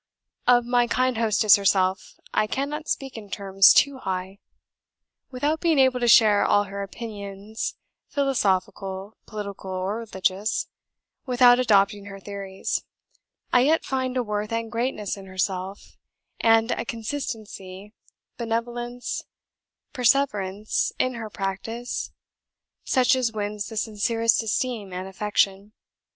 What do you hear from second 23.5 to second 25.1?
the sincerest esteem and